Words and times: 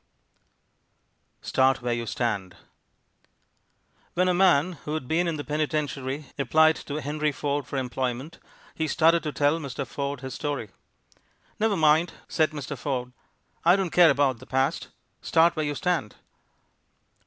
START 1.43 1.83
WHERE 1.83 1.93
YOU 1.93 2.05
STAND 2.07 2.55
When 4.15 4.27
a 4.27 4.33
man 4.33 4.71
who 4.85 4.95
had 4.95 5.07
been 5.07 5.27
in 5.27 5.37
the 5.37 5.43
penitentiary 5.43 6.25
applied 6.39 6.75
to 6.77 6.95
Henry 6.99 7.31
Ford 7.31 7.67
for 7.67 7.77
employment, 7.77 8.39
he 8.73 8.87
started 8.87 9.21
to 9.21 9.31
tell 9.31 9.59
Mr. 9.59 9.85
Ford 9.85 10.21
his 10.21 10.33
story. 10.33 10.71
"Never 11.59 11.77
mind," 11.77 12.13
said 12.27 12.49
Mr. 12.49 12.75
Ford, 12.75 13.13
"I 13.63 13.75
don't 13.75 13.91
care 13.91 14.09
about 14.09 14.39
the 14.39 14.47
past. 14.47 14.87
Start 15.21 15.55
where 15.55 15.67
you 15.67 15.75
stand!" 15.75 16.15